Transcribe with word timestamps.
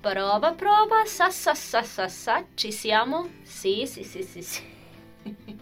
Prova, 0.00 0.52
prova, 0.52 1.04
sa, 1.04 1.30
sa, 1.30 1.54
sa, 1.54 1.82
sa, 1.82 2.08
sa, 2.08 2.44
ci 2.54 2.70
siamo? 2.70 3.28
Sì, 3.42 3.86
sì, 3.86 4.04
sì, 4.04 4.22
sì, 4.22 4.42
sì. 4.42 4.62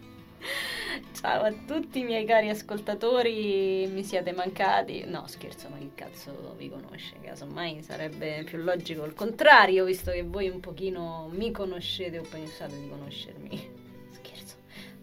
Ciao 1.19 1.45
a 1.45 1.53
tutti 1.53 2.01
i 2.01 2.05
miei 2.05 2.27
cari 2.27 2.51
ascoltatori, 2.51 3.89
mi 3.91 4.05
siete 4.05 4.33
mancati? 4.33 5.05
No, 5.07 5.27
scherzo, 5.27 5.71
ma 5.71 5.79
che 5.79 5.93
cazzo 5.95 6.55
vi 6.59 6.69
conosce? 6.69 7.15
Casomai 7.23 7.83
sarebbe 7.83 8.43
più 8.45 8.59
logico 8.59 9.05
il 9.05 9.15
contrario, 9.15 9.87
visto 9.87 10.11
che 10.11 10.23
voi 10.23 10.51
un 10.51 10.61
pochino 10.61 11.31
mi 11.33 11.51
conoscete 11.51 12.19
o 12.19 12.23
pensate 12.29 12.79
di 12.79 12.89
conoscermi. 12.89 13.71
Scherzo, 14.11 14.57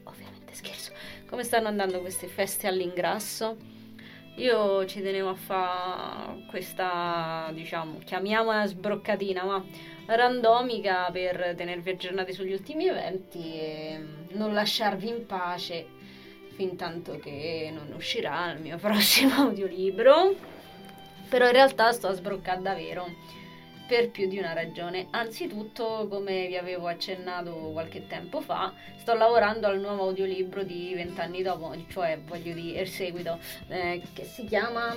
ovviamente 0.03 0.53
scherzo. 0.53 0.91
Come 1.27 1.43
stanno 1.43 1.67
andando 1.67 1.99
queste 2.01 2.27
feste 2.27 2.67
all'ingrasso? 2.67 3.57
Io 4.35 4.85
ci 4.85 5.01
tenevo 5.01 5.29
a 5.29 5.35
fare 5.35 6.45
questa, 6.47 7.49
diciamo, 7.53 7.99
chiamiamola 8.03 8.65
sbroccatina, 8.65 9.43
ma 9.43 9.63
randomica 10.05 11.09
per 11.11 11.53
tenervi 11.55 11.91
aggiornati 11.91 12.33
sugli 12.33 12.53
ultimi 12.53 12.87
eventi 12.87 13.53
e 13.53 14.03
non 14.31 14.53
lasciarvi 14.53 15.07
in 15.07 15.25
pace 15.25 15.85
fin 16.53 16.75
tanto 16.75 17.17
che 17.17 17.71
non 17.73 17.93
uscirà 17.95 18.51
il 18.51 18.61
mio 18.61 18.77
prossimo 18.79 19.33
audiolibro. 19.35 20.35
Però 21.29 21.45
in 21.45 21.51
realtà 21.51 21.91
sto 21.91 22.07
a 22.07 22.13
sbroccare 22.13 22.61
davvero 22.61 23.05
per 23.91 24.09
più 24.09 24.29
di 24.29 24.37
una 24.37 24.53
ragione. 24.53 25.07
Anzitutto, 25.09 26.07
come 26.09 26.47
vi 26.47 26.55
avevo 26.55 26.87
accennato 26.87 27.51
qualche 27.73 28.07
tempo 28.07 28.39
fa, 28.39 28.71
sto 28.95 29.13
lavorando 29.15 29.67
al 29.67 29.81
nuovo 29.81 30.03
audiolibro 30.03 30.63
di 30.63 30.93
Vent'anni 30.95 31.41
dopo, 31.41 31.75
cioè 31.89 32.17
voglio 32.25 32.53
dire 32.53 32.79
il 32.79 32.87
seguito, 32.87 33.37
eh, 33.67 34.01
che 34.13 34.23
si 34.23 34.45
chiama 34.45 34.95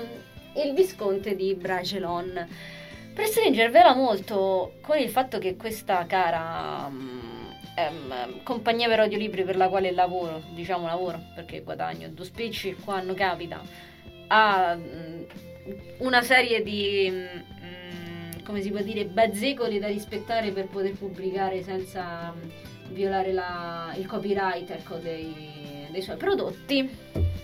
Il 0.62 0.74
Visconte 0.74 1.34
di 1.34 1.56
Bragelon. 1.56 2.46
Per 3.12 3.26
stringervela 3.26 3.96
molto 3.96 4.74
con 4.80 4.96
il 4.96 5.08
fatto 5.08 5.38
che 5.38 5.56
questa 5.56 6.06
cara 6.06 6.86
um, 6.86 8.42
compagnia 8.44 8.86
per 8.86 9.00
audiolibri 9.00 9.42
per 9.42 9.56
la 9.56 9.68
quale 9.68 9.90
lavoro, 9.90 10.40
diciamo 10.50 10.86
lavoro 10.86 11.20
perché 11.34 11.62
guadagno 11.62 12.08
due 12.10 12.24
spicci 12.24 12.76
quando 12.84 13.12
capita, 13.14 13.60
ha 14.28 14.72
um, 14.74 15.26
una 15.98 16.22
serie 16.22 16.62
di 16.62 17.08
um, 17.10 17.53
come 18.44 18.60
si 18.60 18.70
può 18.70 18.80
dire, 18.80 19.06
bazzecoli 19.06 19.78
da 19.78 19.88
rispettare 19.88 20.52
per 20.52 20.66
poter 20.66 20.92
pubblicare 20.92 21.62
senza 21.62 22.32
mm, 22.32 22.92
violare 22.92 23.32
la, 23.32 23.94
il 23.96 24.06
copyright 24.06 24.70
ecco, 24.70 24.96
dei, 24.96 25.86
dei 25.90 26.02
suoi 26.02 26.16
prodotti. 26.16 26.88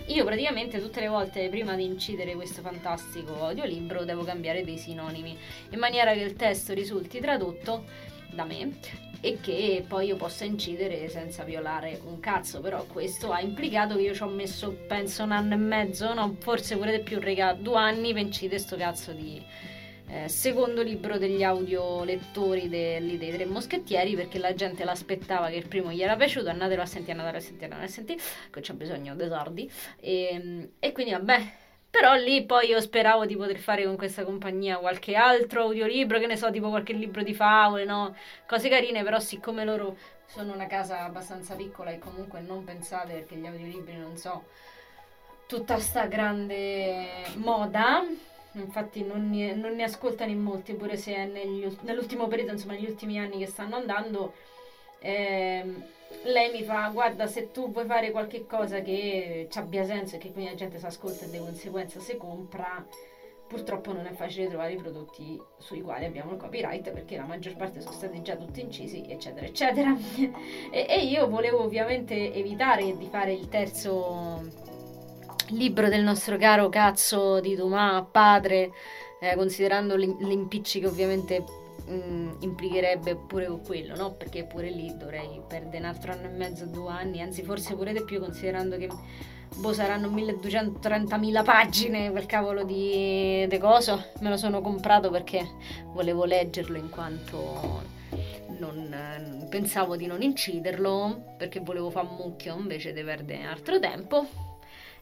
Io 0.07 0.25
praticamente 0.25 0.79
tutte 0.79 0.99
le 0.99 1.07
volte 1.07 1.47
prima 1.49 1.75
di 1.75 1.85
incidere 1.85 2.35
questo 2.35 2.61
fantastico 2.61 3.45
audiolibro 3.45 4.03
devo 4.03 4.23
cambiare 4.23 4.63
dei 4.63 4.77
sinonimi 4.77 5.37
in 5.69 5.79
maniera 5.79 6.13
che 6.13 6.19
il 6.19 6.33
testo 6.33 6.73
risulti 6.73 7.19
tradotto 7.19 7.85
da 8.31 8.43
me 8.43 8.73
e 9.21 9.37
che 9.39 9.85
poi 9.87 10.07
io 10.07 10.15
possa 10.15 10.43
incidere 10.43 11.07
senza 11.07 11.43
violare 11.43 12.01
un 12.05 12.19
cazzo. 12.19 12.59
Però 12.59 12.83
questo 12.85 13.31
ha 13.31 13.39
implicato 13.39 13.95
che 13.95 14.01
io 14.01 14.13
ci 14.13 14.23
ho 14.23 14.27
messo 14.27 14.75
penso 14.87 15.23
un 15.23 15.31
anno 15.31 15.53
e 15.53 15.57
mezzo, 15.57 16.13
no, 16.13 16.35
forse 16.39 16.75
pure 16.75 16.97
di 16.97 17.03
più, 17.03 17.19
regà, 17.19 17.53
due 17.53 17.77
anni 17.77 18.13
per 18.13 18.23
incidere 18.23 18.59
sto 18.59 18.75
cazzo 18.75 19.13
di, 19.13 19.41
eh, 20.07 20.27
secondo 20.27 20.81
libro 20.81 21.17
degli 21.17 21.43
audiolettori 21.43 22.67
dei, 22.67 23.17
dei 23.17 23.31
Tre 23.31 23.45
Moschettieri 23.45 24.15
perché 24.15 24.39
la 24.39 24.53
gente 24.53 24.83
l'aspettava 24.83 25.49
che 25.49 25.55
il 25.55 25.67
primo 25.67 25.91
gli 25.91 26.01
era 26.01 26.15
piaciuto, 26.15 26.49
andatelo 26.49 26.81
a 26.81 26.85
sentire, 26.85 27.13
andatelo 27.13 27.37
a 27.37 27.41
sentire, 27.41 27.65
andatelo 27.65 27.87
a 27.87 27.93
sentire, 27.93 28.19
che 28.49 28.61
c'è 28.61 28.73
bisogno 28.73 29.15
dei 29.15 29.27
sordi. 29.27 29.71
E, 29.99 30.29
ehm, 30.31 30.69
e 30.79 30.91
quindi 30.91 31.11
vabbè, 31.13 31.51
però 31.89 32.15
lì 32.15 32.45
poi 32.45 32.69
io 32.69 32.79
speravo 32.79 33.25
di 33.25 33.35
poter 33.35 33.57
fare 33.57 33.83
con 33.83 33.97
questa 33.97 34.23
compagnia 34.23 34.77
qualche 34.77 35.15
altro 35.15 35.63
audiolibro, 35.63 36.19
che 36.19 36.27
ne 36.27 36.37
so, 36.37 36.49
tipo 36.49 36.69
qualche 36.69 36.93
libro 36.93 37.21
di 37.21 37.33
favole, 37.33 37.85
no? 37.85 38.15
Cose 38.47 38.69
carine, 38.69 39.03
però 39.03 39.19
siccome 39.19 39.65
loro 39.65 39.97
sono 40.25 40.53
una 40.53 40.67
casa 40.67 41.03
abbastanza 41.03 41.55
piccola 41.55 41.91
e 41.91 41.99
comunque 41.99 42.39
non 42.39 42.63
pensate 42.63 43.13
perché 43.13 43.35
gli 43.35 43.45
audiolibri 43.45 43.97
non 43.97 44.15
so 44.15 44.45
tutta 45.45 45.77
sta 45.79 46.05
grande 46.05 47.25
moda, 47.35 48.05
infatti 48.53 49.03
non 49.03 49.29
ne, 49.29 49.53
non 49.53 49.75
ne, 49.75 49.83
ascoltano 49.83 50.31
in 50.31 50.41
molti, 50.41 50.73
pure 50.73 50.97
se 50.97 51.15
è 51.15 51.25
negli, 51.25 51.65
nell'ultimo 51.81 52.27
periodo, 52.27 52.51
insomma 52.51 52.73
negli 52.73 52.89
ultimi 52.89 53.19
anni 53.19 53.37
che 53.37 53.47
stanno 53.47 53.75
andando, 53.75 54.33
eh, 54.99 55.63
lei 56.23 56.51
mi 56.51 56.63
fa, 56.63 56.89
guarda 56.89 57.27
se 57.27 57.51
tu 57.51 57.71
vuoi 57.71 57.85
fare 57.85 58.11
qualche 58.11 58.45
cosa 58.45 58.81
che 58.81 59.47
abbia 59.53 59.85
senso 59.85 60.15
e 60.15 60.19
che 60.19 60.31
quindi 60.31 60.51
la 60.51 60.57
gente 60.57 60.77
si 60.77 60.85
ascolta 60.85 61.25
e 61.25 61.29
di 61.29 61.37
conseguenza 61.37 61.99
si 61.99 62.17
compra, 62.17 62.85
purtroppo 63.47 63.91
non 63.93 64.05
è 64.05 64.11
facile 64.11 64.47
trovare 64.47 64.73
i 64.73 64.77
prodotti 64.77 65.41
sui 65.57 65.81
quali 65.81 66.05
abbiamo 66.05 66.31
il 66.31 66.37
copyright 66.37 66.91
perché 66.91 67.17
la 67.17 67.25
maggior 67.25 67.55
parte 67.55 67.81
sono 67.81 67.93
stati 67.93 68.21
già 68.21 68.35
tutti 68.35 68.61
incisi, 68.61 69.05
eccetera, 69.07 69.45
eccetera. 69.45 69.95
e, 70.71 70.85
e 70.87 71.05
io 71.05 71.27
volevo 71.27 71.63
ovviamente 71.63 72.33
evitare 72.33 72.95
di 72.97 73.07
fare 73.07 73.33
il 73.33 73.49
terzo 73.49 74.69
libro 75.51 75.89
del 75.89 76.03
nostro 76.03 76.37
caro 76.37 76.69
cazzo 76.69 77.39
di 77.39 77.55
Dumas, 77.55 78.05
padre, 78.11 78.71
eh, 79.19 79.35
considerando 79.35 79.95
l'impicci 79.95 80.79
che 80.79 80.87
ovviamente 80.87 81.43
mh, 81.85 81.93
mm, 81.93 82.29
implicherebbe 82.39 83.15
pure 83.15 83.47
quello, 83.65 83.95
no? 83.95 84.11
Perché 84.11 84.43
pure 84.45 84.69
lì 84.69 84.95
dovrei 84.97 85.41
perdere 85.47 85.79
un 85.79 85.85
altro 85.85 86.11
anno 86.11 86.25
e 86.25 86.29
mezzo, 86.29 86.65
due 86.65 86.91
anni, 86.91 87.21
anzi 87.21 87.43
forse 87.43 87.75
pure 87.75 87.93
di 87.93 88.03
più, 88.03 88.19
considerando 88.19 88.77
che 88.77 88.89
boh, 89.57 89.73
saranno 89.73 90.07
1230.000 90.09 91.43
pagine 91.43 92.11
quel 92.11 92.25
cavolo 92.25 92.63
di, 92.63 93.45
de 93.47 93.57
coso. 93.59 94.05
Me 94.19 94.29
lo 94.29 94.37
sono 94.37 94.61
comprato 94.61 95.09
perché 95.09 95.47
volevo 95.93 96.25
leggerlo 96.25 96.77
in 96.77 96.89
quanto 96.89 97.99
non, 98.59 99.47
pensavo 99.49 99.95
di 99.95 100.05
non 100.05 100.21
inciderlo 100.21 101.35
perché 101.37 101.59
volevo 101.59 101.89
fare 101.89 102.07
mucchio 102.07 102.55
invece 102.57 102.93
di 102.93 103.01
perdere 103.01 103.43
altro 103.43 103.79
tempo 103.79 104.50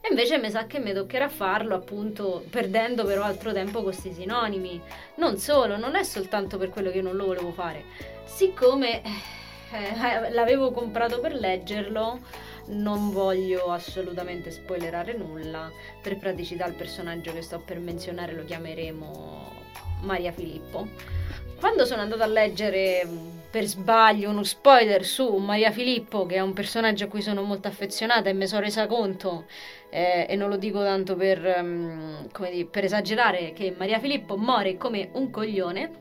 e 0.01 0.07
invece 0.09 0.37
mi 0.37 0.49
sa 0.49 0.65
che 0.65 0.79
mi 0.79 0.93
toccherà 0.93 1.27
farlo 1.27 1.75
appunto 1.75 2.45
perdendo 2.49 3.03
però 3.03 3.23
altro 3.23 3.51
tempo 3.51 3.73
con 3.73 3.83
questi 3.83 4.13
sinonimi. 4.13 4.81
Non 5.15 5.37
solo, 5.37 5.77
non 5.77 5.95
è 5.95 6.03
soltanto 6.03 6.57
per 6.57 6.69
quello 6.69 6.89
che 6.89 7.01
non 7.01 7.15
lo 7.15 7.25
volevo 7.25 7.51
fare. 7.51 7.83
Siccome 8.23 9.01
eh, 9.01 10.31
l'avevo 10.31 10.71
comprato 10.71 11.19
per 11.19 11.33
leggerlo, 11.33 12.19
non 12.67 13.11
voglio 13.11 13.71
assolutamente 13.71 14.51
spoilerare 14.51 15.13
nulla. 15.13 15.69
Per 16.01 16.17
praticità 16.17 16.65
il 16.65 16.75
personaggio 16.75 17.33
che 17.33 17.41
sto 17.41 17.59
per 17.59 17.79
menzionare 17.79 18.33
lo 18.33 18.45
chiameremo 18.45 19.51
Maria 20.01 20.31
Filippo. 20.31 20.87
Quando 21.59 21.85
sono 21.85 22.01
andata 22.01 22.23
a 22.23 22.27
leggere 22.27 23.05
per 23.49 23.65
sbaglio 23.65 24.29
uno 24.29 24.43
spoiler 24.43 25.03
su 25.03 25.35
Maria 25.37 25.71
Filippo, 25.71 26.25
che 26.25 26.35
è 26.35 26.39
un 26.39 26.53
personaggio 26.53 27.05
a 27.05 27.07
cui 27.07 27.21
sono 27.21 27.41
molto 27.41 27.67
affezionata 27.67 28.29
e 28.29 28.33
mi 28.33 28.47
sono 28.47 28.61
resa 28.61 28.85
conto, 28.85 29.45
eh, 29.89 30.27
e 30.29 30.35
non 30.35 30.49
lo 30.49 30.57
dico 30.57 30.83
tanto 30.83 31.15
per, 31.15 31.55
um, 31.59 32.27
dire, 32.49 32.65
per 32.65 32.83
esagerare, 32.83 33.53
che 33.53 33.73
Maria 33.75 33.99
Filippo 33.99 34.37
muore 34.37 34.77
come 34.77 35.09
un 35.13 35.31
coglione, 35.31 35.91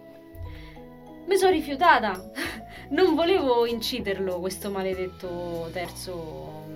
mi 1.27 1.37
sono 1.37 1.53
rifiutata. 1.53 2.31
non 2.91 3.15
volevo 3.15 3.67
inciderlo 3.67 4.41
questo 4.41 4.71
maledetto 4.71 5.69
terzo 5.73 6.67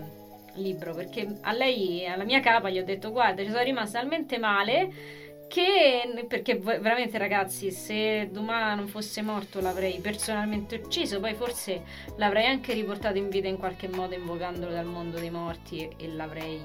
libro, 0.54 0.94
perché 0.94 1.38
a 1.42 1.52
lei, 1.52 2.06
alla 2.06 2.24
mia 2.24 2.40
capa, 2.40 2.70
gli 2.70 2.78
ho 2.78 2.84
detto 2.84 3.10
guarda, 3.10 3.42
ci 3.42 3.50
sono 3.50 3.62
rimasta 3.62 4.00
talmente 4.00 4.38
male 4.38 5.20
che 5.52 6.24
perché 6.26 6.56
veramente 6.56 7.18
ragazzi 7.18 7.70
se 7.70 8.30
domani 8.32 8.76
non 8.76 8.88
fosse 8.88 9.20
morto 9.20 9.60
l'avrei 9.60 9.98
personalmente 10.00 10.76
ucciso. 10.76 11.20
Poi 11.20 11.34
forse 11.34 11.82
l'avrei 12.16 12.46
anche 12.46 12.72
riportato 12.72 13.18
in 13.18 13.28
vita 13.28 13.48
in 13.48 13.58
qualche 13.58 13.86
modo 13.86 14.14
invocandolo 14.14 14.72
dal 14.72 14.86
mondo 14.86 15.18
dei 15.18 15.28
morti 15.28 15.80
e, 15.80 15.90
e 15.98 16.08
l'avrei 16.08 16.58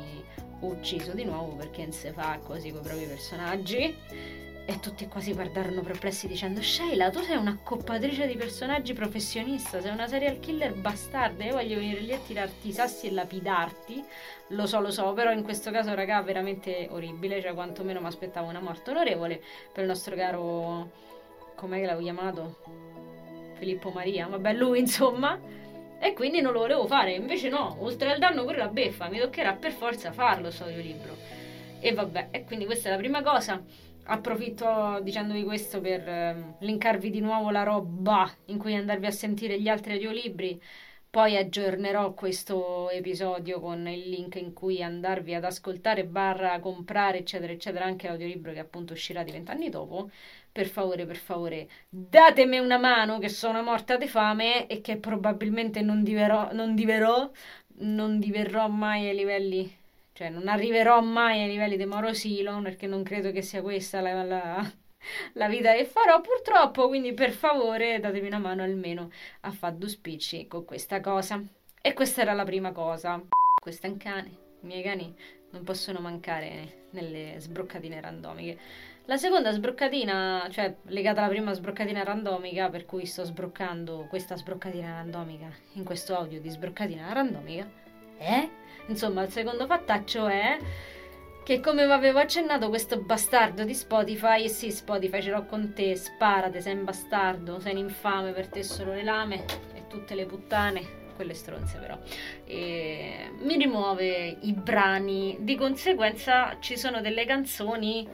ucciso 0.62 1.12
di 1.12 1.26
nuovo 1.26 1.56
perché 1.56 1.84
non 1.84 1.92
si 1.92 2.10
fa 2.14 2.40
così 2.42 2.72
con 2.72 2.80
i 2.80 2.84
propri 2.84 3.06
personaggi 3.06 3.96
e 4.70 4.82
tutti 4.82 5.08
quasi 5.08 5.32
guardarono 5.32 5.80
perplessi 5.80 6.28
dicendo 6.28 6.62
Sheila 6.62 7.10
tu 7.10 7.22
sei 7.22 7.38
un'accoppatrice 7.38 8.28
di 8.28 8.36
personaggi 8.36 8.92
professionista 8.92 9.80
sei 9.80 9.92
una 9.92 10.08
serial 10.08 10.40
killer 10.40 10.74
bastarda 10.74 11.46
io 11.46 11.54
voglio 11.54 11.78
venire 11.78 12.02
lì 12.02 12.12
a 12.12 12.18
tirarti 12.18 12.68
i 12.68 12.74
sassi 12.74 13.08
e 13.08 13.12
lapidarti. 13.12 14.04
Lo 14.50 14.66
so 14.66 14.82
lo 14.82 14.92
so 14.92 15.14
però 15.14 15.32
in 15.32 15.44
questo 15.44 15.72
caso 15.72 15.96
raga 15.96 16.22
veramente 16.22 16.90
orribile 16.92 17.42
cioè 17.42 17.54
quantomeno 17.54 18.02
mi 18.02 18.08
aspettavo 18.08 18.50
una 18.50 18.60
morte 18.60 18.92
onorevole 18.92 19.42
per 19.72 19.84
il 19.84 19.90
nostro 19.90 20.18
caro 20.18 20.92
com'è 21.56 21.80
che 21.80 21.86
l'avevo 21.86 22.04
chiamato? 22.04 23.54
Filippo 23.54 23.92
Maria 23.92 24.28
vabbè 24.28 24.52
lui 24.52 24.80
insomma. 24.80 25.40
E 25.98 26.12
quindi 26.12 26.42
non 26.42 26.52
lo 26.52 26.60
volevo 26.60 26.86
fare 26.88 27.14
invece 27.14 27.48
no 27.48 27.78
oltre 27.80 28.12
al 28.12 28.20
danno 28.20 28.44
pure 28.44 28.58
la 28.58 28.68
beffa 28.68 29.08
mi 29.08 29.18
toccherà 29.18 29.54
per 29.54 29.72
forza 29.72 30.12
farlo 30.12 30.52
sto 30.52 30.66
libro. 30.68 31.16
E 31.80 31.94
vabbè 31.94 32.28
e 32.32 32.44
quindi 32.44 32.66
questa 32.66 32.90
è 32.90 32.92
la 32.92 32.98
prima 32.98 33.24
cosa 33.24 33.64
approfitto 34.08 35.00
dicendovi 35.02 35.44
questo 35.44 35.82
per 35.82 36.08
eh, 36.08 36.56
linkarvi 36.60 37.10
di 37.10 37.20
nuovo 37.20 37.50
la 37.52 37.64
roba 37.64 38.30
in 38.46 38.58
cui 38.58 38.76
andarvi 38.76 39.06
a 39.06 39.12
sentire 39.12 39.60
gli 39.60 39.68
altri 39.68 39.94
audiolibri 39.94 40.60
Poi 41.10 41.36
aggiornerò 41.38 42.14
questo 42.14 42.90
episodio 42.92 43.60
con 43.60 43.88
il 43.88 44.10
link 44.10 44.36
in 44.36 44.54
cui 44.54 44.84
andarvi 44.84 45.34
ad 45.36 45.46
ascoltare, 45.46 46.06
barra 46.06 46.60
comprare, 46.60 47.20
eccetera, 47.20 47.52
eccetera, 47.54 47.86
anche 47.86 48.08
l'audiolibro 48.08 48.54
che 48.54 48.60
appunto 48.60 48.94
uscirà 48.94 49.24
di 49.24 49.32
vent'anni 49.32 49.70
dopo. 49.70 50.10
Per 50.52 50.68
favore, 50.68 51.06
per 51.06 51.16
favore, 51.18 51.68
datemi 51.90 52.60
una 52.60 52.78
mano 52.78 53.20
che 53.20 53.30
sono 53.30 53.64
morta 53.64 53.98
di 53.98 54.08
fame 54.08 54.68
e 54.68 54.82
che 54.82 54.98
probabilmente 54.98 55.82
non, 55.82 56.04
diverò, 56.04 56.52
non 56.54 56.76
diverò, 56.76 57.30
non 57.80 58.20
diverrò 58.20 58.68
mai 58.68 59.08
ai 59.10 59.16
livelli, 59.16 59.76
cioè 60.18 60.30
non 60.30 60.48
arriverò 60.48 61.00
mai 61.00 61.44
ai 61.44 61.48
livelli 61.48 61.78
di 61.78 61.86
Moro 61.86 62.12
Silo, 62.12 62.60
perché 62.64 62.88
non 62.88 63.04
credo 63.04 63.32
che 63.32 63.44
sia 63.44 63.62
questa 63.62 64.02
la, 64.02 64.24
la 64.24 64.74
la 65.34 65.48
vita 65.48 65.74
che 65.74 65.86
farò 65.86 66.20
purtroppo, 66.22 66.88
quindi 66.88 67.14
per 67.14 67.30
favore 67.30 68.00
datemi 68.00 68.26
una 68.26 68.40
mano 68.40 68.64
almeno 68.64 69.12
a 69.42 69.52
fare 69.52 69.78
due 69.78 69.90
spicci 69.90 70.48
con 70.48 70.66
questa 70.66 71.02
cosa. 71.02 71.40
E 71.80 71.94
questa 71.94 72.22
era 72.22 72.34
la 72.34 72.44
prima 72.46 72.72
cosa. 72.72 73.22
Questo 73.62 73.86
è 73.86 73.90
un 73.92 73.98
cane, 73.98 74.30
i 74.62 74.66
miei 74.66 74.82
cani 74.82 75.16
non 75.52 75.64
possono 75.64 76.00
mancare 76.00 76.88
nelle 76.94 77.36
sbroccatine 77.38 78.02
randomiche. 78.02 78.60
La 79.06 79.18
seconda 79.18 79.52
sbroccatina, 79.52 80.48
cioè 80.50 80.78
legata 80.88 81.22
alla 81.22 81.30
prima 81.30 81.54
sbroccatina 81.54 82.04
randomica, 82.04 82.70
per 82.70 82.86
cui 82.86 83.06
sto 83.06 83.24
sbroccando 83.24 84.08
questa 84.10 84.36
sbroccatina 84.36 84.96
randomica 84.96 85.50
in 85.74 85.84
questo 85.84 86.18
audio 86.18 86.42
di 86.42 86.50
sbroccatina 86.50 87.14
randomica, 87.14 87.70
è, 88.18 88.50
insomma, 88.88 89.24
il 89.24 89.32
secondo 89.32 89.66
fattaccio 89.66 90.28
è 90.28 90.58
che 91.44 91.62
come 91.62 91.84
avevo 91.84 92.20
accennato 92.20 92.68
questo 92.68 93.00
bastardo 93.00 93.64
di 93.64 93.74
Spotify, 93.74 94.44
e 94.44 94.50
sì 94.50 94.70
Spotify 94.70 95.22
ce 95.22 95.30
l'ho 95.30 95.46
con 95.46 95.72
te, 95.74 95.96
sparate, 95.96 96.60
sei 96.60 96.74
un 96.74 96.84
bastardo, 96.84 97.60
sei 97.62 97.72
un 97.72 97.80
infame 97.80 98.34
per 98.34 98.48
te 98.48 98.64
solo 98.64 98.94
le 98.94 99.04
lame 99.04 99.46
e 99.74 99.88
tutte 99.88 100.14
le 100.14 100.26
puttane, 100.26 101.06
quelle 101.16 101.34
stronze 101.34 101.78
però, 101.78 101.98
e 102.44 103.32
mi 103.40 103.56
rimuove 103.56 104.38
i 104.42 104.52
brani, 104.52 105.38
di 105.40 105.56
conseguenza 105.56 106.58
ci 106.60 106.78
sono 106.78 107.00
delle 107.00 107.26
canzoni 107.26 108.06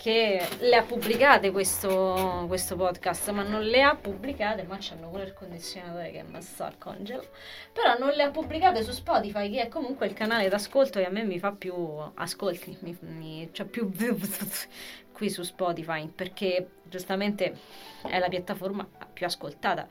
che 0.00 0.40
le 0.60 0.76
ha 0.76 0.82
pubblicate 0.82 1.50
questo, 1.50 2.46
questo, 2.48 2.74
podcast, 2.74 3.32
ma 3.32 3.42
non 3.42 3.60
le 3.60 3.82
ha 3.82 3.94
pubblicate, 3.94 4.62
ma 4.62 4.78
c'hanno 4.80 5.10
pure 5.10 5.24
il 5.24 5.34
condizionatore 5.34 6.10
che 6.10 6.22
mi 6.22 6.40
sta 6.40 6.72
congelo, 6.78 7.22
però 7.70 7.98
non 7.98 8.12
le 8.12 8.22
ha 8.22 8.30
pubblicate 8.30 8.82
su 8.82 8.92
Spotify, 8.92 9.50
che 9.50 9.60
è 9.60 9.68
comunque 9.68 10.06
il 10.06 10.14
canale 10.14 10.48
d'ascolto 10.48 11.00
che 11.00 11.04
a 11.04 11.10
me 11.10 11.22
mi 11.24 11.38
fa 11.38 11.52
più 11.52 11.74
ascolti, 12.14 12.78
mi, 12.80 12.96
mi, 13.00 13.50
cioè 13.52 13.66
più 13.66 13.92
qui 15.12 15.28
su 15.28 15.42
Spotify, 15.42 16.08
perché 16.08 16.68
giustamente 16.84 17.58
è 18.08 18.18
la 18.18 18.28
piattaforma 18.28 18.88
più 19.12 19.26
ascoltata. 19.26 19.86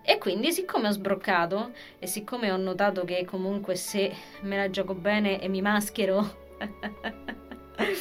E 0.00 0.16
quindi 0.16 0.50
siccome 0.50 0.88
ho 0.88 0.92
sbroccato 0.92 1.72
e 1.98 2.06
siccome 2.06 2.50
ho 2.50 2.56
notato 2.56 3.04
che 3.04 3.26
comunque 3.26 3.76
se 3.76 4.14
me 4.40 4.56
la 4.56 4.70
gioco 4.70 4.94
bene 4.94 5.42
e 5.42 5.48
mi 5.48 5.60
maschero 5.60 6.40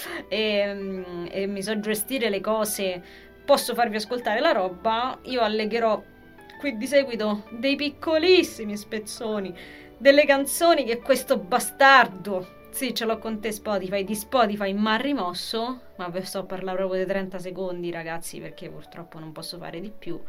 e, 0.28 0.74
mm, 0.74 1.26
e 1.30 1.46
mi 1.48 1.62
so 1.62 1.80
gestire 1.80 2.30
le 2.30 2.42
cose, 2.42 3.02
posso 3.46 3.74
farvi 3.74 3.98
ascoltare 3.98 4.40
la 4.40 4.52
roba, 4.52 5.18
io 5.24 5.42
allegherò 5.42 6.02
qui 6.60 6.78
di 6.78 6.86
seguito 6.86 7.44
dei 7.52 7.76
piccolissimi 7.76 8.78
spezzoni 8.78 9.54
delle 9.98 10.26
canzoni 10.26 10.84
che 10.84 11.00
questo 11.00 11.38
bastardo 11.38 12.60
sì, 12.72 12.96
ce 12.96 13.04
l'ho 13.04 13.18
con 13.18 13.42
te 13.42 13.52
Spotify, 13.52 14.06
di 14.06 14.16
Spotify 14.16 14.72
mi 14.72 14.88
ha 14.88 14.96
rimosso, 14.96 15.82
ma 15.98 16.10
sto 16.24 16.40
a 16.40 16.44
parlare 16.44 16.78
proprio 16.78 17.04
di 17.04 17.10
30 17.10 17.38
secondi 17.38 17.92
ragazzi 17.92 18.40
perché 18.40 18.70
purtroppo 18.70 19.20
non 19.20 19.34
posso 19.34 19.58
fare 19.58 19.82
di 19.82 19.92
più 19.92 20.20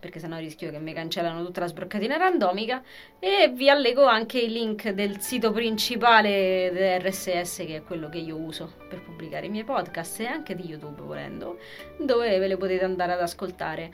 perché 0.00 0.18
sennò 0.18 0.38
rischio 0.38 0.70
che 0.70 0.78
mi 0.78 0.92
cancellano 0.92 1.44
tutta 1.44 1.60
la 1.60 1.66
sbroccatina 1.66 2.16
randomica 2.16 2.82
e 3.18 3.52
vi 3.54 3.68
allego 3.68 4.04
anche 4.04 4.40
il 4.40 4.52
link 4.52 4.88
del 4.88 5.20
sito 5.20 5.52
principale 5.52 6.70
dell'RSS 6.72 7.58
che 7.66 7.76
è 7.76 7.82
quello 7.82 8.08
che 8.08 8.18
io 8.18 8.36
uso 8.36 8.72
per 8.88 9.02
pubblicare 9.02 9.46
i 9.46 9.50
miei 9.50 9.64
podcast 9.64 10.20
e 10.20 10.26
anche 10.26 10.56
di 10.56 10.64
YouTube 10.66 11.02
volendo 11.02 11.58
dove 11.98 12.38
ve 12.38 12.48
le 12.48 12.56
potete 12.56 12.84
andare 12.84 13.12
ad 13.12 13.20
ascoltare. 13.20 13.92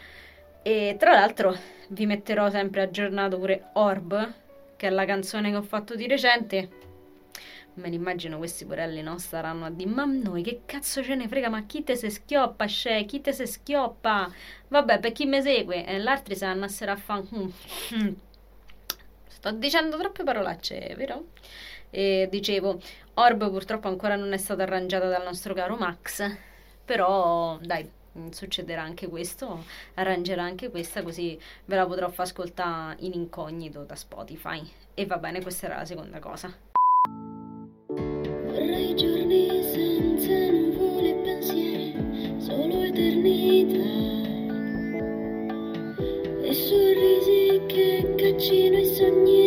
E 0.62 0.97
tra 0.99 1.12
l'altro 1.12 1.55
vi 1.88 2.06
metterò 2.06 2.49
sempre 2.50 2.82
aggiornato 2.82 3.38
pure 3.38 3.70
Orb 3.75 4.32
che 4.76 4.87
è 4.87 4.91
la 4.91 5.05
canzone 5.05 5.50
che 5.50 5.56
ho 5.56 5.62
fatto 5.62 5.94
di 5.94 6.06
recente 6.06 6.69
Me 7.76 7.90
ne 7.90 7.96
immagino 7.96 8.38
questi 8.38 8.64
porelli, 8.64 9.02
no? 9.02 9.19
Staranno 9.19 9.67
a 9.67 9.70
dire, 9.70 9.90
ma 9.90 10.05
noi 10.05 10.43
che 10.43 10.62
cazzo 10.64 11.02
ce 11.02 11.14
ne 11.14 11.28
frega, 11.28 11.50
ma 11.50 11.64
chi 11.67 11.84
te 11.84 11.94
se 11.94 12.08
schioppa, 12.08 12.64
scè, 12.64 13.05
chi 13.05 13.20
te 13.20 13.32
se 13.32 13.44
schioppa? 13.46 14.32
Vabbè, 14.69 14.99
per 14.99 15.12
chi 15.12 15.26
mi 15.26 15.43
segue, 15.43 15.87
e 15.87 15.99
l'altro 15.99 16.34
si 16.34 16.44
andassero 16.44 16.93
a 16.93 16.96
fare... 16.96 17.25
Sto 19.26 19.50
dicendo 19.52 19.99
troppe 19.99 20.25
parolacce, 20.25 20.94
vero? 20.96 21.26
E 21.90 22.28
dicevo, 22.31 22.81
Orb 23.14 23.50
purtroppo 23.50 23.88
ancora 23.88 24.17
non 24.17 24.32
è 24.32 24.38
stata 24.38 24.62
arrangiata 24.62 25.08
dal 25.08 25.23
nostro 25.23 25.52
caro 25.52 25.76
Max, 25.76 26.34
però 26.82 27.58
dai, 27.61 27.88
succederà 28.31 28.82
anche 28.82 29.06
questo, 29.06 29.64
arrangerà 29.94 30.43
anche 30.43 30.70
questa 30.70 31.02
così 31.02 31.38
ve 31.67 31.76
la 31.76 31.87
potrò 31.87 32.08
far 32.08 32.25
ascoltare 32.25 32.96
in 33.00 33.12
incognito 33.12 33.84
da 33.84 33.94
Spotify. 33.94 34.67
E 34.94 35.05
va 35.05 35.19
bene, 35.19 35.43
questa 35.43 35.67
era 35.67 35.76
la 35.76 35.84
seconda 35.84 36.19
cosa. 36.19 36.50
chi 48.38 48.71
nỗi 48.71 48.85
xuân 48.85 49.25
nhiên. 49.25 49.45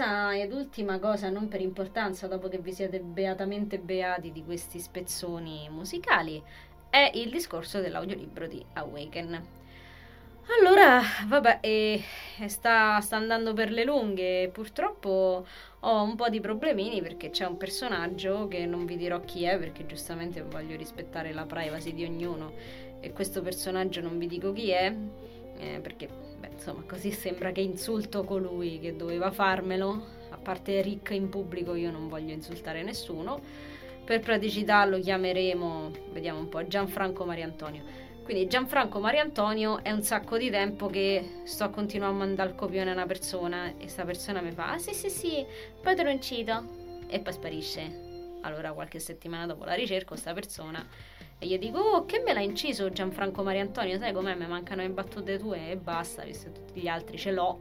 Terza 0.00 0.34
ed 0.34 0.52
ultima 0.52 0.98
cosa, 0.98 1.28
non 1.28 1.48
per 1.48 1.60
importanza, 1.60 2.26
dopo 2.26 2.48
che 2.48 2.58
vi 2.58 2.72
siete 2.72 3.00
beatamente 3.00 3.78
beati 3.78 4.32
di 4.32 4.42
questi 4.42 4.78
spezzoni 4.78 5.68
musicali, 5.70 6.42
è 6.88 7.10
il 7.14 7.30
discorso 7.30 7.80
dell'audiolibro 7.80 8.46
di 8.46 8.64
Awaken. 8.72 9.58
Allora, 10.58 11.00
vabbè, 11.26 11.58
e 11.60 12.02
sta, 12.46 12.98
sta 13.00 13.16
andando 13.16 13.52
per 13.52 13.70
le 13.70 13.84
lunghe. 13.84 14.48
Purtroppo 14.52 15.46
ho 15.80 16.02
un 16.02 16.16
po' 16.16 16.28
di 16.28 16.40
problemini 16.40 17.02
perché 17.02 17.30
c'è 17.30 17.44
un 17.44 17.56
personaggio 17.56 18.48
che 18.48 18.66
non 18.66 18.84
vi 18.86 18.96
dirò 18.96 19.20
chi 19.20 19.44
è 19.44 19.58
perché 19.58 19.86
giustamente 19.86 20.42
voglio 20.42 20.76
rispettare 20.76 21.32
la 21.32 21.44
privacy 21.44 21.92
di 21.92 22.04
ognuno. 22.04 22.52
E 23.00 23.12
questo 23.12 23.42
personaggio 23.42 24.00
non 24.00 24.18
vi 24.18 24.26
dico 24.26 24.52
chi 24.52 24.70
è 24.70 24.92
eh, 25.58 25.78
perché, 25.80 26.08
insomma, 26.60 26.82
così 26.86 27.10
sembra 27.10 27.52
che 27.52 27.62
insulto 27.62 28.22
colui 28.22 28.78
che 28.78 28.94
doveva 28.94 29.30
farmelo. 29.30 30.18
A 30.28 30.36
parte 30.36 30.82
Rick 30.82 31.10
in 31.10 31.30
pubblico, 31.30 31.74
io 31.74 31.90
non 31.90 32.08
voglio 32.08 32.34
insultare 32.34 32.82
nessuno. 32.82 33.40
Per 34.04 34.20
praticità 34.20 34.84
lo 34.84 35.00
chiameremo, 35.00 35.90
vediamo 36.12 36.38
un 36.38 36.48
po', 36.48 36.66
Gianfranco 36.66 37.24
Mariantonio. 37.24 38.08
Quindi 38.22 38.46
Gianfranco 38.46 39.00
Mariantonio 39.00 39.82
è 39.82 39.90
un 39.90 40.02
sacco 40.02 40.36
di 40.36 40.50
tempo 40.50 40.88
che 40.88 41.40
sto 41.44 41.70
continuando 41.70 42.16
a 42.16 42.26
mandare 42.26 42.50
il 42.50 42.54
copione 42.54 42.90
a 42.90 42.92
una 42.92 43.06
persona 43.06 43.72
e 43.76 43.88
sta 43.88 44.04
persona 44.04 44.40
mi 44.40 44.52
fa 44.52 44.72
ah 44.72 44.78
sì 44.78 44.92
sì 44.92 45.10
sì, 45.10 45.44
incido 46.10 47.04
e 47.08 47.18
poi 47.20 47.32
sparisce. 47.32 48.38
Allora 48.42 48.72
qualche 48.72 49.00
settimana 49.00 49.46
dopo 49.46 49.64
la 49.64 49.74
ricerco 49.74 50.14
sta 50.14 50.32
persona 50.32 50.86
e 51.42 51.46
gli 51.46 51.58
dico 51.58 51.78
oh 51.78 52.04
che 52.04 52.20
me 52.20 52.34
l'ha 52.34 52.40
inciso 52.40 52.90
Gianfranco 52.90 53.42
Mariantonio, 53.42 53.98
sai 53.98 54.12
com'è? 54.12 54.34
Mi 54.34 54.46
mancano 54.46 54.82
le 54.82 54.90
battute 54.90 55.38
tue 55.38 55.70
e 55.70 55.76
basta, 55.76 56.22
visto 56.22 56.52
tutti 56.52 56.80
gli 56.80 56.86
altri 56.86 57.16
ce 57.16 57.32
l'ho. 57.32 57.58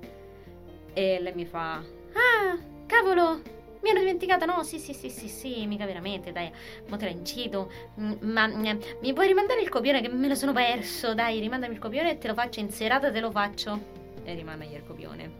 E 0.94 1.20
lei 1.22 1.34
mi 1.34 1.46
fa 1.46 1.76
ah 1.76 2.58
cavolo 2.86 3.58
mi 3.82 3.92
ero 3.92 4.00
dimenticata, 4.00 4.46
no? 4.46 4.64
Sì, 4.64 4.78
sì, 4.78 4.94
sì, 4.94 5.10
sì, 5.10 5.30
sì, 5.30 5.66
mica 5.66 5.86
veramente, 5.86 6.34
dai, 6.34 6.52
mo 6.90 6.98
te 6.98 7.06
la 7.06 7.12
incido. 7.12 7.72
Mm, 7.98 8.14
ma 8.20 8.46
mm, 8.46 8.80
mi 9.02 9.14
puoi 9.14 9.28
rimandare 9.28 9.62
il 9.62 9.70
copione 9.70 10.02
che 10.02 10.10
me 10.10 10.28
lo 10.28 10.36
sono 10.36 10.52
perso? 10.52 11.14
Dai, 11.14 11.40
rimandami 11.40 11.74
il 11.74 11.80
copione 11.80 12.12
e 12.12 12.18
te 12.18 12.28
lo 12.28 12.34
faccio 12.34 12.60
in 12.60 12.70
serata, 12.72 13.10
te 13.10 13.22
lo 13.22 13.32
faccio. 13.32 13.80
E 14.26 14.34
rimandagli 14.34 14.74
il 14.74 14.84
copione. 14.86 15.32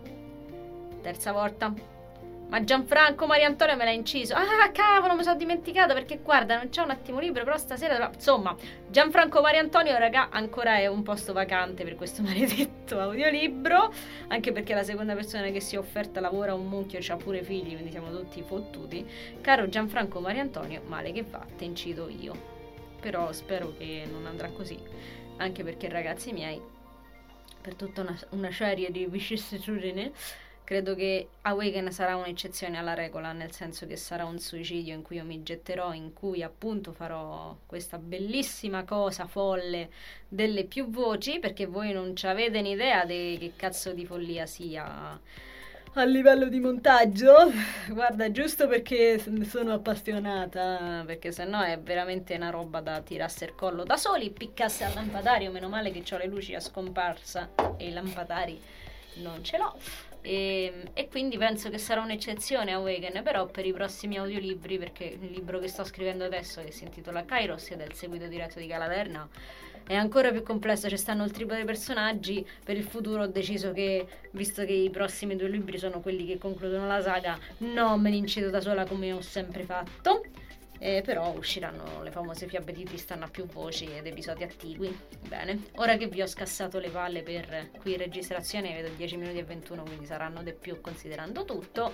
Terza 1.02 1.34
volta. 1.34 1.99
Ma 2.50 2.64
Gianfranco 2.64 3.28
Maria 3.28 3.46
Antonio 3.46 3.76
me 3.76 3.86
l'ha 3.86 3.92
inciso. 3.92 4.34
Ah, 4.34 4.72
cavolo, 4.74 5.16
mi 5.16 5.22
sono 5.22 5.36
dimenticata 5.36 5.94
perché 5.94 6.18
guarda, 6.18 6.58
non 6.58 6.70
c'è 6.70 6.82
un 6.82 6.90
attimo 6.90 7.20
libero, 7.20 7.46
però 7.46 7.58
stasera. 7.58 8.10
Insomma, 8.12 8.56
Gianfranco 8.90 9.40
Maria 9.40 9.60
Antonio, 9.60 9.96
raga, 10.00 10.30
ancora 10.32 10.78
è 10.78 10.88
un 10.88 11.04
posto 11.04 11.32
vacante 11.32 11.84
per 11.84 11.94
questo 11.94 12.24
maledetto 12.24 13.00
audiolibro. 13.00 13.94
Anche 14.30 14.52
perché 14.52 14.74
la 14.74 14.84
seconda 14.84 15.14
persona 15.14 15.52
che 15.52 15.60
si 15.60 15.76
è 15.76 15.78
offerta 15.78 16.20
lavora 16.20 16.56
un 16.56 16.68
mucchio, 16.68 17.00
ha 17.08 17.18
pure 17.18 17.44
figli, 17.44 17.74
quindi 17.74 17.92
siamo 17.92 18.10
tutti 18.10 18.42
fottuti. 18.42 19.08
Caro 19.42 19.70
Gianfranco 19.70 20.20
Maria 20.20 20.42
Antonio, 20.42 20.82
male 20.88 21.12
che 21.12 21.22
va, 21.22 21.46
te 21.56 21.66
incido 21.66 22.10
io. 22.10 22.58
Però 23.00 23.32
spero 23.32 23.76
che 23.78 24.08
non 24.12 24.26
andrà 24.26 24.50
così. 24.50 24.78
Anche 25.38 25.64
perché, 25.64 25.88
ragazzi 25.88 26.34
miei, 26.34 26.60
per 27.62 27.76
tutta 27.76 28.02
una, 28.02 28.18
una 28.32 28.52
serie 28.52 28.90
di 28.90 29.06
vicissitudini 29.06 30.12
Credo 30.70 30.94
che 30.94 31.30
Awaken 31.42 31.92
sarà 31.92 32.16
un'eccezione 32.16 32.78
alla 32.78 32.94
regola, 32.94 33.32
nel 33.32 33.52
senso 33.52 33.88
che 33.88 33.96
sarà 33.96 34.26
un 34.26 34.38
suicidio 34.38 34.94
in 34.94 35.02
cui 35.02 35.16
io 35.16 35.24
mi 35.24 35.42
getterò, 35.42 35.94
in 35.94 36.14
cui 36.14 36.44
appunto 36.44 36.92
farò 36.92 37.58
questa 37.66 37.98
bellissima 37.98 38.84
cosa 38.84 39.26
folle 39.26 39.90
delle 40.28 40.66
più 40.66 40.92
voci, 40.92 41.40
perché 41.40 41.66
voi 41.66 41.92
non 41.92 42.16
ci 42.16 42.28
avete 42.28 42.60
un'idea 42.60 43.04
di 43.04 43.38
che 43.40 43.54
cazzo 43.56 43.94
di 43.94 44.06
follia 44.06 44.46
sia 44.46 45.20
a 45.94 46.04
livello 46.04 46.48
di 46.48 46.60
montaggio. 46.60 47.52
Guarda, 47.90 48.30
giusto 48.30 48.68
perché 48.68 49.20
sono 49.46 49.74
appassionata, 49.74 51.02
perché 51.04 51.32
sennò 51.32 51.64
è 51.64 51.80
veramente 51.80 52.36
una 52.36 52.52
roba 52.52 52.80
da 52.80 53.02
tirarsi 53.02 53.44
il 53.44 53.56
collo 53.56 53.84
da 53.84 53.98
soli, 53.98 54.30
piccasse 54.30 54.84
al 54.84 54.94
lampadario, 54.94 55.50
meno 55.50 55.68
male 55.68 55.90
che 55.90 56.04
ho 56.14 56.18
le 56.20 56.28
luci 56.28 56.54
a 56.54 56.60
scomparsa 56.60 57.50
e 57.76 57.88
i 57.88 57.92
lampadari 57.92 58.62
non 59.16 59.44
ce 59.44 59.58
l'ho. 59.58 59.76
E, 60.22 60.74
e, 60.94 61.08
quindi 61.08 61.38
penso 61.38 61.70
che 61.70 61.78
sarà 61.78 62.02
un'eccezione 62.02 62.74
Awaken, 62.74 63.24
però 63.24 63.46
per 63.46 63.66
i 63.66 63.72
prossimi 63.72 64.18
audiolibri, 64.18 64.78
perché 64.78 65.06
il 65.06 65.32
libro 65.32 65.60
che 65.60 65.68
sto 65.68 65.84
scrivendo 65.84 66.26
adesso, 66.26 66.62
che 66.62 66.72
si 66.72 66.84
intitola 66.84 67.24
Kairos 67.24 67.72
ed 67.72 67.82
è 67.82 67.86
il 67.86 67.94
seguito 67.94 68.28
diretto 68.28 68.60
di 68.60 68.68
Calaverna, 68.68 69.28
è 69.88 69.96
ancora 69.96 70.32
più 70.32 70.44
complesso, 70.44 70.90
ci 70.90 70.98
stanno 70.98 71.24
il 71.24 71.32
triplo 71.32 71.56
dei 71.56 71.66
personaggi, 71.66 72.46
per 72.64 72.78
il 72.78 72.84
futuro 72.84 73.24
ho 73.24 73.28
deciso 73.28 73.72
che, 73.72 74.06
visto 74.32 74.64
che 74.66 74.74
i 74.74 74.90
prossimi 74.90 75.36
due 75.36 75.48
libri 75.48 75.78
sono 75.78 76.02
quelli 76.02 76.26
che 76.26 76.38
concludono 76.38 76.86
la 76.86 77.02
saga, 77.02 77.40
non 77.60 78.00
me 78.02 78.10
li 78.10 78.18
incido 78.18 78.50
da 78.50 78.62
sola 78.62 78.86
come 78.86 79.14
ho 79.14 79.22
sempre 79.22 79.64
fatto 79.64 80.24
eh, 80.80 81.02
però 81.06 81.34
usciranno 81.36 82.02
le 82.02 82.12
famose 82.12 82.48
fiabe 82.48 82.72
di 82.72 82.84
Tristan 82.84 83.22
a 83.24 83.28
più 83.28 83.46
voci 83.46 83.86
ed 83.86 84.08
episodi 84.08 84.44
attigui. 84.44 84.98
Bene, 85.28 85.66
ora 85.76 85.98
che 85.98 86.08
vi 86.08 86.22
ho 86.22 86.28
scassato 86.28 86.80
le 86.80 86.90
palle 86.90 87.22
per 87.22 87.70
qui 87.78 87.98
registrazione, 87.98 88.74
vedo 88.74 88.90
10 88.96 89.18
minuti 89.18 89.38
e 89.38 89.44
21, 89.44 89.84
quindi 89.84 90.06
saranno 90.06 90.42
di 90.42 90.54
più 90.54 90.82
considerando 90.82 91.46
tutto. 91.46 91.94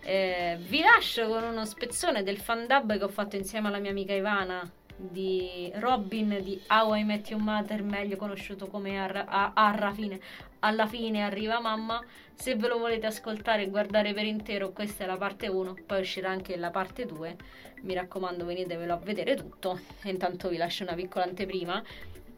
Eh, 0.00 0.56
vi 0.60 0.80
lascio 0.80 1.28
con 1.28 1.44
uno 1.44 1.64
spezzone 1.64 2.22
del 2.22 2.38
fan 2.38 2.66
dub 2.66 2.96
che 2.96 3.04
ho 3.04 3.08
fatto 3.08 3.36
insieme 3.36 3.68
alla 3.68 3.78
mia 3.78 3.90
amica 3.90 4.14
Ivana 4.14 4.68
di 4.96 5.70
Robin 5.74 6.40
di 6.42 6.60
How 6.68 6.94
I 6.94 7.04
Met 7.04 7.30
Your 7.30 7.42
Mother, 7.42 7.82
meglio 7.82 8.16
conosciuto 8.16 8.66
come 8.68 8.98
Arra, 8.98 9.52
Arra 9.54 9.92
fine. 9.92 10.20
Alla 10.64 10.86
fine 10.86 11.24
arriva 11.24 11.58
mamma. 11.58 12.00
Se 12.34 12.54
ve 12.54 12.68
lo 12.68 12.78
volete 12.78 13.06
ascoltare 13.06 13.62
e 13.62 13.68
guardare 13.68 14.12
per 14.14 14.24
intero, 14.24 14.70
questa 14.70 15.02
è 15.02 15.06
la 15.08 15.16
parte 15.16 15.48
1, 15.48 15.76
poi 15.86 16.00
uscirà 16.00 16.30
anche 16.30 16.56
la 16.56 16.70
parte 16.70 17.04
2 17.04 17.36
mi 17.82 17.94
raccomando 17.94 18.44
venitevelo 18.44 18.92
a 18.92 18.96
vedere 18.96 19.34
tutto 19.34 19.80
intanto 20.04 20.48
vi 20.48 20.56
lascio 20.56 20.84
una 20.84 20.94
piccola 20.94 21.24
anteprima 21.24 21.82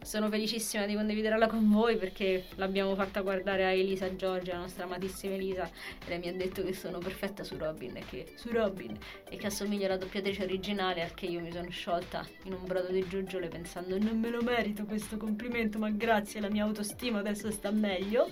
sono 0.05 0.29
felicissima 0.29 0.87
di 0.87 0.95
condividerla 0.95 1.47
con 1.47 1.71
voi 1.71 1.97
perché 1.97 2.45
l'abbiamo 2.57 2.95
fatta 2.95 3.23
guardare 3.23 3.65
a 3.65 3.71
Elisa 3.71 4.15
Giorgia, 4.15 4.53
la 4.55 4.61
nostra 4.61 4.85
amatissima 4.85 5.35
Elisa, 5.35 5.65
e 5.65 6.09
lei 6.09 6.19
mi 6.19 6.29
ha 6.29 6.33
detto 6.33 6.63
che 6.63 6.75
sono 6.75 6.99
perfetta 6.99 7.43
su 7.43 7.57
Robin 7.57 7.97
e 7.97 8.05
che, 8.09 8.33
su 8.37 8.51
Robin 8.51 8.97
e 9.29 9.37
che 9.37 9.47
assomiglia 9.47 9.87
alla 9.87 9.97
doppiatrice 9.97 10.45
originale, 10.45 11.03
al 11.03 11.15
che 11.15 11.27
io 11.27 11.41
mi 11.41 11.51
sono 11.51 11.71
sciolta 11.71 12.27
in 12.45 12.53
un 12.53 12.65
brodo 12.67 12.93
di 12.93 13.07
giuggiole 13.09 13.49
pensando 13.49 13.99
non 13.99 14.19
me 14.19 14.31
lo 14.31 14.43
merito 14.43 14.85
questo 14.85 15.17
complimento, 15.17 15.79
ma 15.79 15.91
grazie, 15.91 16.41
la 16.41 16.49
mia 16.49 16.65
autostima 16.65 17.21
adesso 17.21 17.51
sta 17.51 17.71
meglio. 17.71 18.29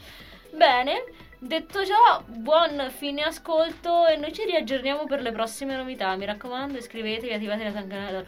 Bene, 0.54 1.04
detto 1.38 1.84
ciò, 1.86 2.22
buon 2.26 2.90
fine 2.94 3.22
ascolto 3.22 4.06
e 4.06 4.16
noi 4.16 4.34
ci 4.34 4.44
riaggiorniamo 4.44 5.06
per 5.06 5.22
le 5.22 5.32
prossime 5.32 5.74
novità. 5.76 6.14
Mi 6.16 6.26
raccomando, 6.26 6.76
iscrivetevi, 6.76 7.32
attivate 7.32 7.64
la 7.64 7.72
campanella. 7.72 8.22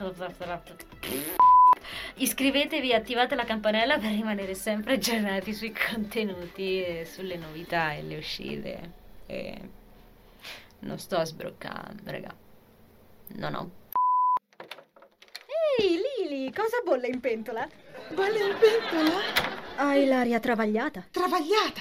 Iscrivetevi 2.17 2.91
e 2.91 2.95
attivate 2.95 3.35
la 3.35 3.45
campanella 3.45 3.99
per 3.99 4.11
rimanere 4.11 4.55
sempre 4.55 4.95
aggiornati 4.95 5.53
sui 5.53 5.73
contenuti, 5.73 6.83
e 6.83 7.05
sulle 7.05 7.37
novità 7.37 7.93
e 7.93 8.03
le 8.03 8.17
uscite. 8.17 8.91
E 9.27 9.61
non 10.81 10.99
sto 10.99 11.17
a 11.17 11.25
sbroccare, 11.25 11.95
raga. 12.05 12.35
No, 13.37 13.49
no. 13.49 13.71
Ehi, 15.79 16.01
Lili, 16.19 16.53
cosa 16.53 16.81
bolle 16.85 17.09
in 17.09 17.21
pentola? 17.21 17.67
Bolle 18.13 18.39
in 18.39 18.57
pentola? 18.59 19.21
Hai 19.77 20.07
l'aria 20.07 20.39
travagliata. 20.41 21.07
Travagliata? 21.11 21.81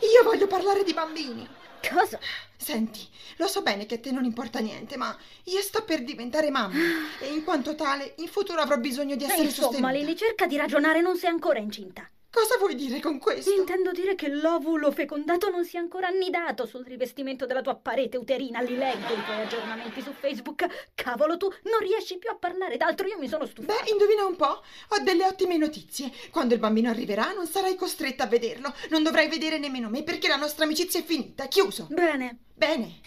Io 0.00 0.22
voglio 0.24 0.46
parlare 0.46 0.82
di 0.82 0.94
bambini. 0.94 1.46
Cosa? 1.92 2.18
Senti, 2.62 3.08
lo 3.38 3.48
so 3.48 3.62
bene 3.62 3.86
che 3.86 3.96
a 3.96 3.98
te 3.98 4.12
non 4.12 4.24
importa 4.24 4.60
niente, 4.60 4.96
ma 4.96 5.16
io 5.44 5.60
sto 5.60 5.82
per 5.84 6.04
diventare 6.04 6.48
mamma 6.50 6.78
e 7.20 7.32
in 7.32 7.42
quanto 7.42 7.74
tale 7.74 8.14
in 8.18 8.28
futuro 8.28 8.60
avrò 8.60 8.76
bisogno 8.76 9.16
di 9.16 9.24
essere 9.24 9.42
Insomma, 9.42 9.66
sostenuta. 9.66 9.92
Lili, 9.92 10.16
cerca 10.16 10.46
di 10.46 10.56
ragionare, 10.56 11.00
non 11.00 11.16
sei 11.16 11.30
ancora 11.30 11.58
incinta. 11.58 12.08
Cosa 12.32 12.56
vuoi 12.56 12.74
dire 12.74 12.98
con 12.98 13.18
questo? 13.18 13.52
Intendo 13.52 13.92
dire 13.92 14.14
che 14.14 14.28
l'ovulo 14.28 14.90
fecondato 14.90 15.50
non 15.50 15.66
si 15.66 15.76
è 15.76 15.78
ancora 15.78 16.06
annidato 16.06 16.64
sul 16.64 16.82
rivestimento 16.82 17.44
della 17.44 17.60
tua 17.60 17.74
parete 17.74 18.16
uterina. 18.16 18.62
Li 18.62 18.74
leggo 18.74 19.12
i 19.12 19.22
tuoi 19.22 19.42
aggiornamenti 19.42 20.00
su 20.00 20.14
Facebook. 20.18 20.90
Cavolo, 20.94 21.36
tu 21.36 21.52
non 21.64 21.80
riesci 21.80 22.16
più 22.16 22.30
a 22.30 22.36
parlare 22.36 22.78
d'altro. 22.78 23.06
Io 23.06 23.18
mi 23.18 23.28
sono 23.28 23.44
stufata. 23.44 23.84
Beh, 23.84 23.90
indovina 23.90 24.24
un 24.24 24.36
po'. 24.36 24.62
Ho 24.88 24.98
delle 25.02 25.26
ottime 25.26 25.58
notizie. 25.58 26.10
Quando 26.30 26.54
il 26.54 26.60
bambino 26.60 26.88
arriverà 26.88 27.32
non 27.32 27.46
sarai 27.46 27.74
costretta 27.74 28.24
a 28.24 28.28
vederlo. 28.28 28.72
Non 28.88 29.02
dovrai 29.02 29.28
vedere 29.28 29.58
nemmeno 29.58 29.90
me 29.90 30.02
perché 30.02 30.26
la 30.26 30.36
nostra 30.36 30.64
amicizia 30.64 31.00
è 31.00 31.04
finita. 31.04 31.48
Chiuso. 31.48 31.88
Bene. 31.90 32.38
Bene. 32.54 33.00